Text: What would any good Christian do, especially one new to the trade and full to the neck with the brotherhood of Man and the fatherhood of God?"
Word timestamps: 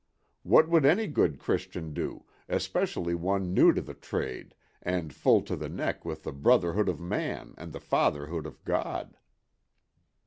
What 0.41 0.67
would 0.67 0.83
any 0.83 1.05
good 1.05 1.37
Christian 1.37 1.93
do, 1.93 2.25
especially 2.49 3.13
one 3.13 3.53
new 3.53 3.71
to 3.71 3.81
the 3.83 3.93
trade 3.93 4.55
and 4.81 5.13
full 5.13 5.43
to 5.43 5.55
the 5.55 5.69
neck 5.69 6.03
with 6.03 6.23
the 6.23 6.31
brotherhood 6.33 6.89
of 6.89 6.99
Man 6.99 7.53
and 7.55 7.71
the 7.71 7.79
fatherhood 7.79 8.47
of 8.47 8.63
God?" 8.63 9.15